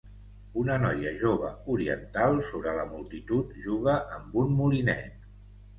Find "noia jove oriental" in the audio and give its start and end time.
0.83-2.41